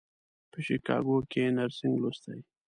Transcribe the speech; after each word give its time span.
په 0.51 0.57
شیکاګو 0.65 1.17
کې 1.31 1.39
یې 1.45 1.53
نرسنګ 1.55 1.95
لوستی. 2.01 2.39